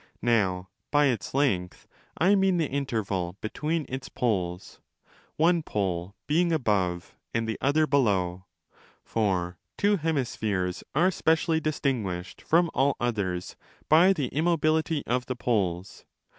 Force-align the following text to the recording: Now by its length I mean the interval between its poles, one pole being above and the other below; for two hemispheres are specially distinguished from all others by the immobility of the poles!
Now 0.23 0.67
by 0.89 1.05
its 1.09 1.31
length 1.35 1.85
I 2.17 2.33
mean 2.33 2.57
the 2.57 2.67
interval 2.67 3.37
between 3.39 3.85
its 3.87 4.09
poles, 4.09 4.79
one 5.35 5.61
pole 5.61 6.15
being 6.25 6.51
above 6.51 7.15
and 7.35 7.47
the 7.47 7.59
other 7.61 7.85
below; 7.85 8.45
for 9.03 9.59
two 9.77 9.97
hemispheres 9.97 10.83
are 10.95 11.11
specially 11.11 11.59
distinguished 11.59 12.41
from 12.41 12.71
all 12.73 12.97
others 12.99 13.55
by 13.89 14.11
the 14.11 14.29
immobility 14.29 15.03
of 15.05 15.27
the 15.27 15.35
poles! 15.35 16.03